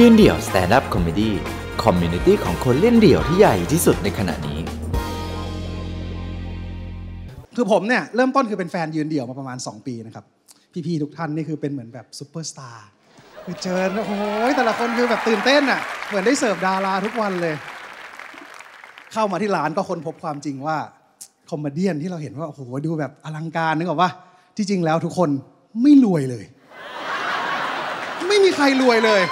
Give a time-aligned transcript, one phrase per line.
[0.00, 4.58] ยืนเดี่ยว stand-up comedy community ของคนเล่นเดี่ยวที่ใหญ่ที่สุดในขณะนี้
[7.56, 10.24] คือผมเนี่ยเริ่มต้นคือเป็นแฟนยืนเดี่ยวมาประมาณ 2 ปีนะครับ
[10.86, 12.88] พี่ๆทุกท่านนี่คือเป็นเหมือนแบบซูเปอร์สตาร์
[13.44, 14.12] คือเจอโอ้โห
[14.56, 17.54] แต่ละคนคือแบบตื่นเต้นอะเหมือนได้เสิร์ฟดาราทุกวันเลย
[19.12, 20.76] เข้ามาที่ร้านก็ค้นพบความจริงว่า
[21.50, 24.10] comedian ที่เราเห็นว่าโอ้โหดูแบบอลังการนึกออกว่า
[24.56, 25.30] ที่จริงแล้วทุกคน
[25.82, 26.44] ไม่รวยเลย
[28.28, 29.22] ไม่มีใครรวยเลย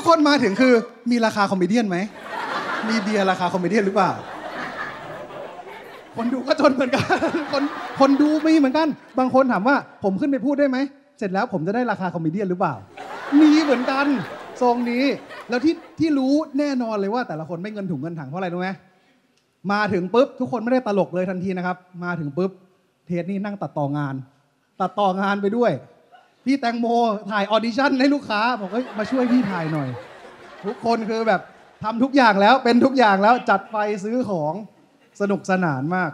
[0.00, 0.74] ทุกคนมาถึงคือ
[1.10, 1.98] มีราคา comedian ไหม
[2.88, 4.10] มีเบียร์ราคา comedian หรือเปล่า
[6.16, 7.04] คนดูก็จนเหมือนกัน
[7.52, 7.62] คน
[8.00, 10.78] คนดูมีเหมือนกัน บางคนถามว่าผมขึ้นไปพูดได้ไหม
[11.18, 12.74] เสร็จแล้วผมจะได้ราคา comedian หรือเปล่า
[13.40, 14.06] มีเหมือนกัน
[14.62, 15.04] ทรงนี้
[15.48, 18.70] แล้วที่ที่รู้แน่นอนเลยว่าแต่ละคนไม่เงินถุงเงินถังเพราะอะไรรู้ไหม
[19.72, 22.50] มาถึงปุ๊บทุกคนไม่ได้ตลกเลยทันทีนะครับ มาถึงปุ๊บ
[23.06, 24.14] เทสนี่นั่งตัดต่องาน
[24.80, 25.70] ตัดต่องานไปด้วย
[26.44, 26.86] พี่แตงโม
[27.30, 29.88] ถ่าย audition ให้ลูกค้าบอกเอ้ยมาช่วยพี่ถ่ายหน่อย
[30.66, 31.40] ทุกคนคือแบบ
[31.84, 34.52] ทำทุกอย่างแล้วเป็นทุกอย่างแล้วจัดไฟซื้อของ
[35.20, 36.10] สนุกสนานมาก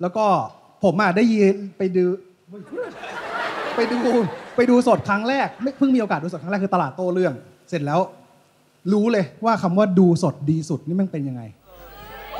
[0.00, 0.26] แล้วก็
[0.84, 2.04] ผมอะได้ยินไปดู
[3.76, 3.98] ไปดู
[4.56, 7.34] ไปดูสดครั้งแรกไม่เพิ่งมีโอกาสดูสดครั้งแรกคือตลาดโต้เรื่อง
[7.68, 8.00] เสร็จแล้ว
[8.92, 11.42] รู้เลยว่าคำว่าดูสดดีสุดนี่มันเป็นยังไง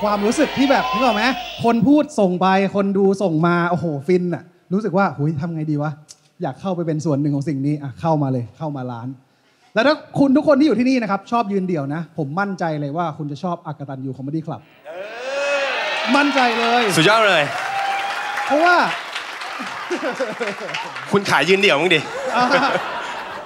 [0.00, 1.24] ความรู้สึกที่แบบนึกออกไหม
[1.64, 5.90] คนพูดส่งไปคนดูส่งมาโอ้โหฟินอะรู้สึกว่าหุยทำไงดีวะ
[6.42, 9.08] อยากเข้าไปเป็นส่วนหนึ่งของสิ่งนี้อะเข้ามาเลยเข้ามาร้าน
[9.74, 14.60] แล้วถ้าคุณทุกคนที่อยู่ที่นี่นะครับ ชอบยืนเดี่ยวนะ ผมมั่นใจเลยว่าคุณจะชอบอกตัญญู comedy club
[16.16, 17.42] มั่นใจเลย สุดยอดเลย
[18.46, 18.76] เพราะว่า
[21.12, 22.00] คุณขายยืนเดี่ยวมั้งดิ
[22.36, 22.44] อ่า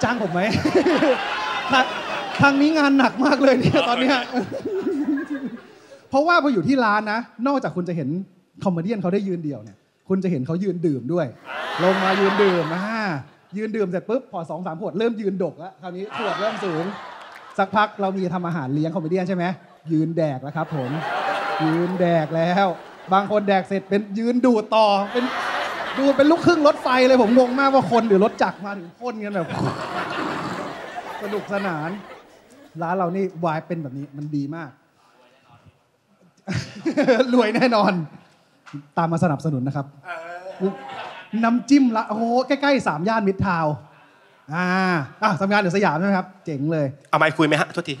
[0.03, 0.41] จ้างผมไหม
[1.71, 1.85] ทาง
[2.41, 4.17] ทางนี้งานหนักมากเลยเนี่ยตอนเนี้ย
[6.09, 8.09] เพราะว่าพออยู่ที่ร้านนะ นอกจากคุณจะเห็น
[8.63, 9.77] comedian เขาได้ยืนเดี่ยวเนี่ย
[10.09, 11.25] คุณจะเห็นเขายืนดื่มด้วย
[11.83, 12.99] ลงมายืนดื่มอ่า
[13.57, 16.83] ยืนดื่มเสร็จปุ๊บพอสองสามขวดเริ่มยืนดกแล้วคราวนี้ขวดเริ่มสูง
[17.57, 19.45] สักพักเรามีทำอาหารเลี้ยง comedian ใช่ไหม
[19.91, 20.89] ยืนแดกแล้วครับผม
[21.63, 22.65] ยืนแดกแล้ว
[23.13, 25.25] บางคนแดกเสร็จเป็นยืนดูดต่อเป็น
[25.99, 29.47] ดูดเป็นลูกครึ่งรถไฟเลยผมงงมากว่าคนหรือรถจักรมาถึงพ่นกันแบบ
[31.23, 31.89] สนุกสนาน
[32.81, 34.69] ร้านเรานี่วายเป็นแบบนี้มันดีมาก
[37.33, 37.91] รวยแน่นอน
[38.97, 39.85] ตามมาสนับสนุนนะครับ
[41.43, 43.73] น้ำจิ้มละโอ้โหใกล้ๆสามย่านมิตรทาวน์
[44.53, 44.67] อ่า
[45.21, 47.93] อะทำงานอยู่สยามใช่ไหมครับ เจ๋งเลย เอาไมค์คุยไหมฮะโทษที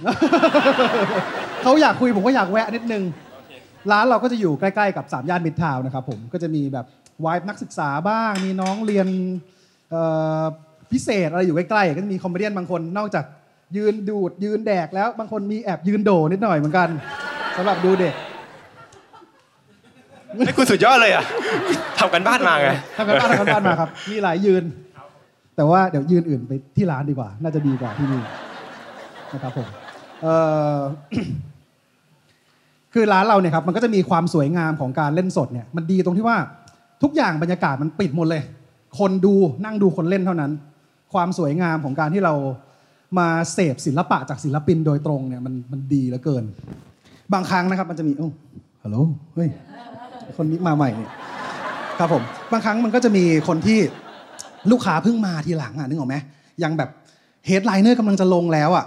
[1.61, 3.03] เขาอยากคุยผมก็อยากแวะนิดนึง
[3.91, 6.85] ร้านเราก็จะอยู่ใกล้ ๆ กับสามย่านมิตรทาวน์นะครับผมก็จะมีแบบ
[7.25, 9.07] วายนักศึกษาบ้าง มีน้องเรียน
[9.91, 10.01] เอ่
[10.41, 10.43] อ
[10.91, 13.25] พิเศษอะไรอยู่ใกล้ๆก็จะมีคอมเมเดี้บางคนนอกจาก
[13.75, 16.89] ยืนดูดยืนแดกแล้วบางคนมีแอบยืนโดนิดหน่อยเหมือนกัน
[17.57, 18.13] สำหรับดูเด็ก
[20.45, 21.23] ให้คุณสุดยอดเลยอะ
[21.99, 24.63] ทำกันบ้านมาไงทำกันบ้านทำกันบ้านมาครับ มีหลายยืน
[25.55, 28.21] แต่ว่าเดี๋ยวยืนอื่นไปที่ร้านดีกว่า น่าจะดีกว่าที่นี่
[29.33, 29.67] นะครับผม
[30.21, 30.33] เอ่
[30.75, 30.77] อ
[32.93, 36.37] คือร้านเราเนี่ยครับมันก็จะมีความสวยงามของการเล่นสดเนี่ยมันดีตรงที่ว่า
[37.03, 38.43] ทุกอย่างบรรยากาศมันปิดหมดเลย
[38.99, 39.33] คนดู
[39.65, 40.51] นั่งดูคนเล่นเท่านั้น
[41.13, 42.33] ความสวยงามของการที่เรา
[43.19, 46.43] มาเสพศิลปะจากศิลปินโดยตรงเนี่ยมันมันดีเหลือเกิน
[47.33, 48.29] บางครั้งนะครับ มันจะมีโอ้
[48.83, 48.97] ฮัลโหล
[49.35, 49.49] เฮ้ย
[50.37, 51.11] คนนี้มาใหม่เนี่ย
[51.99, 53.79] ครับผมบางครั้งมันก็จะมีคนที่
[54.71, 56.15] ลูกค้าเพิ่งมาทีหลังอะนึกออกไหม
[56.63, 56.89] ยังแบบ
[57.45, 58.85] headliner กำลังจะลงแล้วอะ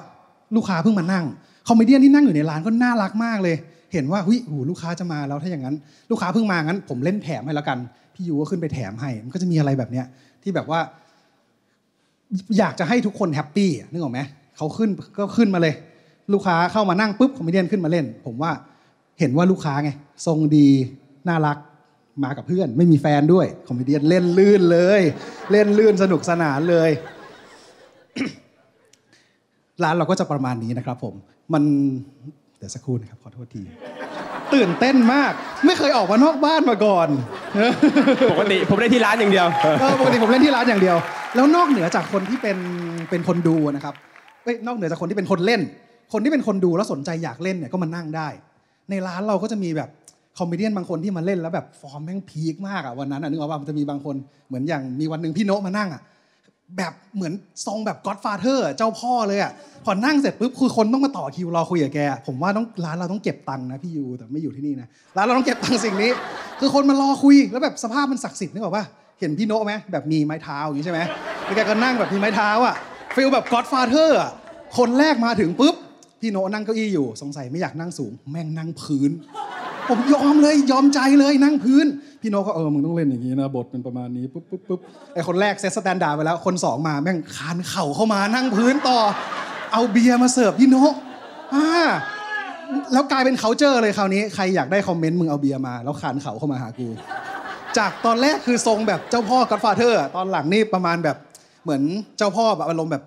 [0.57, 1.25] ลูกค้าเพิ่งมานั่ง
[1.69, 3.57] comedian ที่นั่งอยู่ในร้านก็น่ารักมากเลย
[3.93, 5.77] เห็นว่าหุยโอ้โหลูกค้าจะมาแล้วถ้าอย่างนั้น
[6.11, 7.79] ลูกค้าเพิ่งมางั้น ผมเล่นแถมให้แล้วกัน
[8.15, 10.07] พี่ยูก็ขึ้นไปแถมให้ มันก็จะมีอะไรแบบเนี้ย
[10.43, 10.81] ที่แบบว่า
[12.59, 14.21] อยากจะให้ทุกคน happy นึกออกไหม
[14.57, 15.75] เขาขึ้นก็ขึ้นมาเลย
[16.33, 18.51] ลูกค้าเข้ามานั่งปุ๊บ comedian ขึ้นมาเล่น ผมว่า
[19.19, 19.91] เห็นว่าลูกค้าไง
[20.27, 20.69] ทรงดี
[21.29, 21.57] น่ารัก
[22.25, 25.01] มากับเพื่อนไม่มีแฟนด้วย คอมเมเดี้เล่นลื่นเลย
[25.53, 26.91] เล่นลื่นสนุกสนานเลย
[29.83, 31.15] ร้านเราก็จะประมาณนี้นะครับ ผม
[31.53, 31.63] มัน
[32.59, 33.63] เดี๋ยวสักครู่นะครับขอโทษที
[34.55, 35.33] ตื่นเต้นมาก
[35.67, 37.09] ไม่เคยออกมานอกบ้านมาก่อน
[38.33, 39.47] ปกติผมได้ที่ร้านอย่างเดียว
[39.81, 40.97] เออปกติผมเล่นที่ร้านอย่างเดียว
[41.35, 42.59] แล้วนอกเหนือจากคนที่เป็น
[43.11, 43.95] เป็นคนดูนะครับ
[44.45, 45.61] เอ้ยนอกเหนือจากคนที่เป็นคนเล่น
[46.13, 48.29] คนที่เป็นคนดูแล้วสนใจอยากเล่นเนี่ยก็มานั่งได้
[48.91, 49.89] ในร้านเราก็จะมีแบบ
[50.41, 54.17] comedian บางคนที่มาเล่นแล้วแบบฟอร์มแม่ง peak มากอะวันนั้นอะนึกออกว่ามันจะมีบางคน
[54.49, 56.03] เหมือนอย่างมีวันหนึ่งพี่โนะมานั่งอะ
[56.77, 57.33] แบบเหมือน
[57.67, 59.53] ทรงแบบ godfather เจ้าพ่อเลยอะ
[59.85, 66.11] พอนั่งเสร็จปุ๊บคือคนต้องมาต่อคิวรอคุยกับแก ผมว่าต้องร้านเราต้องเก็บตังค์นะพี่ยูแต่ไม่อยู่ที่นี่นะร้านเราต้องเก็บตังค์สิ่งนี้
[66.61, 68.85] คือคนมารอคุยแล้วแบบสภาพมันศักดิ์สิทธิ์นึกออกปะ
[69.21, 71.01] เห็นพี่โนะไหมแบบมีไม้เท้าอย่างนี้ใช่ไหม
[71.45, 72.75] แล้วแกก็นั่งแบบมีไม้เท้าอะ
[73.15, 74.19] feel แบบ godfather
[74.79, 75.75] คนแรกมาถึงปุ๊บ
[76.21, 79.11] พี่โนะนั่งเก้าอี้อยู่สงสัยไม่อยากนั่งสูง แม่งนั่งพื้น
[79.91, 81.87] ผมยอมเลยยอมใจเลยนั่งพื้น
[82.23, 84.81] พี่โนก็เออมึงต้องเล่นอย่างนี้นะบทเป็นประมาณนี้ปุ๊บปุ๊บปุ๊บ
[85.15, 88.99] ไอคนแรก set standard ไปแล้วคนสองมาแม่งคลานเข่าเข้ามานั่งพื้นต่อ
[89.73, 90.77] เอาเบียร์มาเสิร์ฟพี่โน
[91.55, 91.69] อ่า
[92.93, 96.89] แล้วกลายเป็น c u เจอร์เลยคราวนี้ใครอยากได้ comment มึงเอาเบียร์มาแล้วคลานเข่าเข้ามาหากู
[97.79, 101.17] จากตอนแรกคือทรงแบบเจ้าพ่อก็ d ฟาเธอร์ตอนหลังนี่ประมาณแบบ
[101.65, 101.83] เหมือน
[102.19, 103.03] เจ้าพ่อแบบอารมณ์แบบ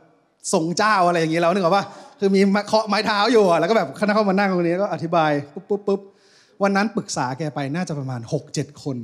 [0.53, 1.85] ทรงเจ้าอะไรอย่างนี้แล้วนึกออกปะ
[2.19, 6.01] คือมีเคาะไม้เท้าอยู่อะแล้วก็แบบคณะเข้ามานั่งตรงนี้ก็อธิบายปุ๊บปุ๊บปุ๊บ
[6.63, 8.97] วันนั้นปรึกษาแกไปน่าจะประมาณ 6 7 คน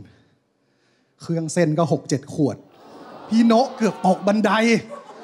[1.22, 2.58] เครื่องเส้นก็ 6 7 ขวด
[3.30, 4.52] พี่โนะเกือบตกบันได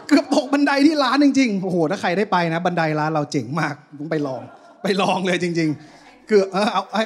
[0.07, 4.41] เกือบตกบันไดที่ร้านจริงๆ โอ้โห ถ้าใครได้ไปนะ บันไดร้านเราเจ๋งมากต้องไปลอง
[4.83, 7.01] ไปลองเลยจริงๆคือบเออเอาไอ้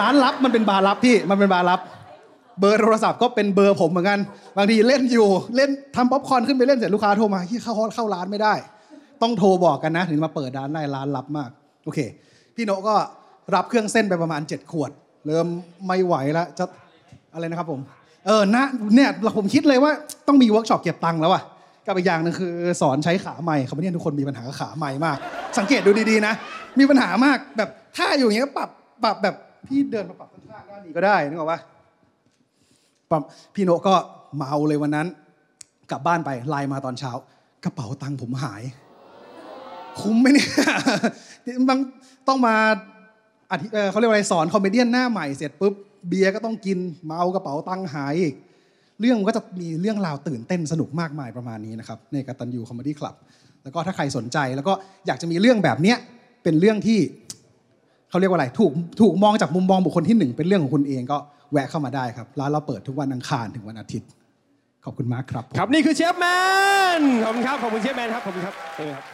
[0.00, 1.80] ร้านลับมันเป็นบาร์ลับพี่มันเป็นบาร์ลับ
[2.60, 4.20] เบอร์โทรศัพท์ก็เป็นเบอร์ผมเหมือนกัน
[4.56, 8.54] บางทีเล่นอยู่เล่นทำป๊อปคอร์นขึ้นไปเล่นเสร็จลูกค้าโทรมาที่เข้าเข้าร้านไม่ได้
[9.22, 11.50] ต้องโทรบอกกันนะถึงมาเปิดร้านได้ร้านลับมาก
[11.84, 12.00] โอเค
[12.54, 12.94] พี่โนะก็
[13.54, 14.90] รับเครื่องเซ่นไปประมาณ 7 ขวด
[15.26, 15.46] เริ่ม
[15.86, 16.64] ไม่ไหวแล้วจะ
[17.34, 17.80] อะไรนะครับผม
[18.26, 18.64] เออนะ
[18.94, 19.92] เนี่ยผมคิดเลยว่า
[20.26, 21.42] ต้องมีเวิร์กช็อปเก็บตังค์แล้วอะ
[21.86, 25.16] กับอีกอย่างนึงคือสอนใช้ขาไมค์เขาไม่เนี่ยทุกคนมีปัญหาขาไมค์มาก
[25.58, 26.34] สังเกตดูดีๆนะ
[26.78, 28.70] มีปัญหามากแบบถ้าอยู่อย่างเงี้ยปรับ
[29.04, 29.34] ปรับแบบ
[29.66, 31.60] พี่เดินมาปรับข้างๆด้านนี้ก็ได้นึกออกปะ
[33.10, 33.22] ปั๊ม
[33.54, 33.94] พี่โนก็
[34.36, 35.06] เมาเลยวันนั้น
[35.90, 37.12] กลับบ้านไปไลน์มาตอนเช้า
[37.64, 38.62] กระเป๋าตังค์ผมหาย
[40.00, 40.46] คุ้มไหมเนี่ย
[41.68, 41.78] บาง
[42.28, 42.56] ต้องมา
[43.90, 45.74] เขาเรียกว่าอะไรสอน comedian หน้าใหม่เสร็จปุ๊บ
[46.08, 48.34] เบียร์ก็ต้องกินเมากระเป๋าตังค์หายอีก
[49.00, 53.14] เรื่องมันก็จะมีเรื่องราวตื่นเต้นสนุกมากมายประมาณนี้นะครับในอกตัญญู comedy club
[53.62, 54.72] แล้วก็ถ้าใครสนใจแล้วก็
[55.06, 55.98] อยากจะมีเรื่องแบบเนี้ย
[56.42, 56.98] เป็นเรื่องที่
[58.10, 61.18] เขาเรียกว่าอะไรถูกถูกมองจากมุมมองบุคคลที่หนึ่งเป็นเรื่องของคุณเองก็
[61.52, 64.08] แวะเข้ามาได้ครับร้านเราเปิดทุกวันอังคารถึงวันอาทิตย์
[64.84, 66.26] ขอบคุณมากครับ ครับนี่คือเชฟแม
[66.98, 69.13] นขอบคุณครับขอบคุณเชฟแมนครับขอบคุณครับเชิญครับ